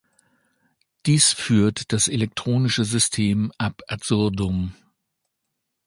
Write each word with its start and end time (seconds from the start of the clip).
Dies 1.05 1.31
führt 1.31 1.93
das 1.93 2.07
elektronische 2.07 2.85
System 2.85 3.51
ab 3.59 3.83
adsurdum. 3.87 4.73